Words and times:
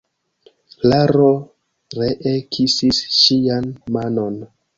Klaro 0.77 1.27
ree 1.99 2.33
kisis 2.57 3.03
ŝian 3.19 3.71
manon. 3.99 4.43